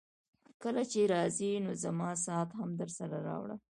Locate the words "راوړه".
3.27-3.55